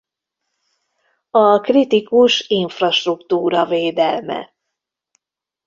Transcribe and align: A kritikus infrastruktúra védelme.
A 1.31 1.59
kritikus 1.59 2.45
infrastruktúra 2.49 3.65
védelme. 3.65 4.53